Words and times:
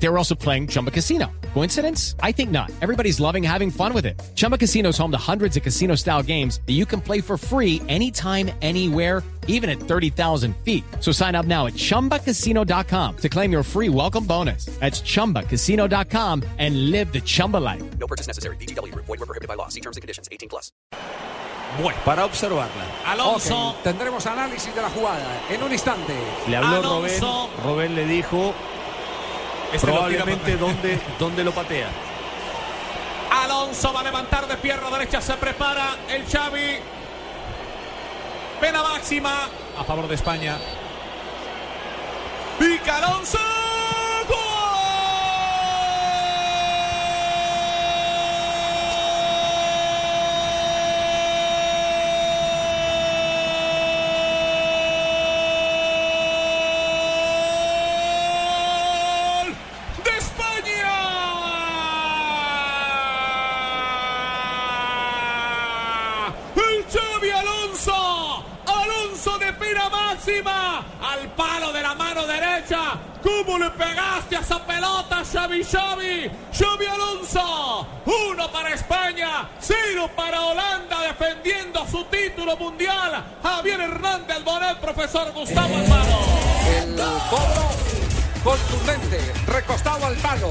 They 0.00 0.08
were 0.08 0.18
also 0.18 0.34
playing 0.34 0.68
Chumba 0.68 0.90
Casino. 0.90 1.30
Coincidence? 1.54 2.14
I 2.22 2.32
think 2.32 2.50
not. 2.50 2.70
Everybody's 2.80 3.18
loving 3.18 3.42
having 3.42 3.70
fun 3.70 3.92
with 3.92 4.06
it. 4.06 4.20
Chumba 4.34 4.56
Casino 4.56 4.90
is 4.90 4.98
home 4.98 5.10
to 5.10 5.18
hundreds 5.18 5.56
of 5.56 5.62
casino 5.62 5.96
style 5.96 6.22
games 6.22 6.60
that 6.66 6.74
you 6.74 6.86
can 6.86 7.00
play 7.00 7.20
for 7.20 7.36
free 7.36 7.82
anytime, 7.88 8.50
anywhere, 8.62 9.24
even 9.48 9.68
at 9.68 9.80
30,000 9.80 10.54
feet. 10.58 10.84
So 11.00 11.10
sign 11.10 11.34
up 11.34 11.46
now 11.46 11.66
at 11.66 11.72
chumbacasino.com 11.74 13.16
to 13.16 13.28
claim 13.28 13.50
your 13.50 13.62
free 13.64 13.88
welcome 13.88 14.24
bonus. 14.24 14.66
That's 14.78 15.00
chumbacasino.com 15.00 16.44
and 16.58 16.90
live 16.90 17.12
the 17.12 17.20
Chumba 17.20 17.56
life. 17.56 17.82
No 17.98 18.06
purchase 18.06 18.28
necessary. 18.28 18.56
BGW. 18.56 18.94
Void 18.94 19.08
were 19.08 19.26
prohibited 19.26 19.48
by 19.48 19.54
law. 19.54 19.68
See 19.68 19.80
terms 19.80 19.96
and 19.96 20.02
conditions. 20.02 20.28
18 20.30 20.48
plus. 20.48 20.70
Bueno, 21.82 21.98
para 22.04 22.24
observarla. 22.24 22.84
Alonso. 23.06 23.70
Ok, 23.70 23.82
tendremos 23.84 24.26
análisis 24.26 24.74
de 24.74 24.82
la 24.82 24.90
jugada 24.90 25.42
en 25.50 25.62
un 25.62 25.72
instante. 25.72 26.14
Le 26.48 26.56
habló 26.56 26.76
Alonso. 26.76 27.50
Robén. 27.62 27.64
Robén 27.64 27.94
le 27.94 28.06
dijo 28.06 28.54
Este 29.72 29.86
probablemente 29.86 30.56
dónde, 30.56 30.98
dónde 31.18 31.44
lo 31.44 31.52
patea. 31.52 31.88
Alonso 33.30 33.92
va 33.92 34.00
a 34.00 34.04
levantar 34.04 34.46
de 34.48 34.56
pierna 34.56 34.90
derecha. 34.90 35.20
Se 35.20 35.34
prepara 35.34 35.96
el 36.08 36.24
Xavi. 36.26 36.78
Pena 38.60 38.82
máxima 38.82 39.48
a 39.78 39.84
favor 39.84 40.08
de 40.08 40.14
España. 40.14 40.58
Pica 42.58 42.96
Alonso. 42.96 43.38
¡Gol 59.38 59.54
de 60.04 60.10
España! 60.18 60.90
El 66.56 66.84
Xavi 66.90 67.30
Alonso. 67.30 68.18
Máxima. 69.88 70.84
Al 71.00 71.28
palo 71.30 71.72
de 71.72 71.82
la 71.82 71.94
mano 71.94 72.26
derecha. 72.26 72.98
¿Cómo 73.22 73.58
le 73.58 73.70
pegaste 73.70 74.36
a 74.36 74.40
esa 74.40 74.64
pelota, 74.64 75.22
Xavi 75.24 75.64
Xavi? 75.64 76.30
Xavi 76.52 76.86
Alonso. 76.86 77.86
Uno 78.06 78.50
para 78.52 78.70
España. 78.70 79.48
Cero 79.58 80.08
para 80.14 80.40
Holanda 80.40 81.00
defendiendo 81.02 81.86
su 81.90 82.04
título 82.04 82.56
mundial. 82.56 83.24
Javier 83.42 83.80
Hernández 83.80 84.36
Albonet, 84.36 84.78
profesor 84.78 85.32
Gustavo 85.32 85.76
Alfaro. 85.76 86.18
El 86.78 86.96
cobro 87.30 87.68
contundente, 88.44 89.32
recostado 89.46 90.06
al 90.06 90.16
palo. 90.16 90.50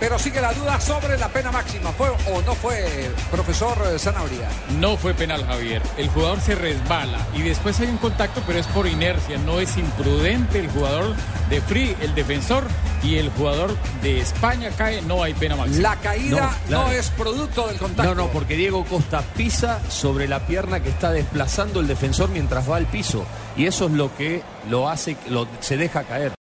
Pero 0.00 0.18
sigue 0.18 0.40
la 0.40 0.52
duda 0.52 0.80
sobre 0.80 1.18
la 1.18 1.28
pena 1.28 1.50
máxima. 1.50 1.90
¿Fue 1.92 2.08
o 2.08 2.42
no 2.42 2.54
fue, 2.54 3.10
profesor 3.30 3.76
Zanabria? 3.98 4.48
No 4.78 4.96
fue 4.96 5.12
penal, 5.14 5.44
Javier. 5.44 5.82
El 5.96 6.08
jugador 6.08 6.40
se 6.40 6.54
resbala 6.54 7.18
y 7.34 7.42
después 7.42 7.80
hay 7.80 7.88
un 7.88 7.98
contacto, 7.98 8.40
pero 8.46 8.58
es 8.58 8.66
por 8.68 8.86
inercia. 8.86 9.38
No 9.38 9.58
es 9.60 9.76
imprudente 9.76 10.60
el 10.60 10.68
jugador 10.70 11.14
de 11.50 11.60
Free, 11.62 11.96
el 12.00 12.14
defensor, 12.14 12.64
y 13.02 13.16
el 13.16 13.30
jugador 13.30 13.76
de 14.02 14.20
España 14.20 14.70
cae. 14.76 15.02
No 15.02 15.22
hay 15.22 15.34
pena 15.34 15.56
máxima. 15.56 15.80
La 15.90 15.96
caída 15.96 16.42
No, 16.42 16.66
claro. 16.68 16.86
no 16.86 16.92
es 16.92 17.10
producto 17.10 17.66
del 17.66 17.78
contacto. 17.78 18.14
No, 18.14 18.22
no, 18.26 18.28
porque 18.30 18.56
Diego 18.56 18.84
Costa 18.84 19.22
pisa 19.36 19.80
sobre 19.88 20.28
la 20.28 20.46
pierna 20.46 20.80
que 20.80 20.88
está 20.90 21.12
desplazando 21.12 21.80
el 21.80 21.86
defensor 21.86 22.28
mientras 22.30 22.68
va 22.70 22.76
al 22.76 22.86
piso. 22.86 23.24
Y 23.56 23.66
eso 23.66 23.86
es 23.86 23.92
lo 23.92 24.14
que 24.16 24.42
lo 24.70 24.88
hace, 24.88 25.16
lo, 25.28 25.46
se 25.60 25.76
deja 25.76 26.04
caer. 26.04 26.32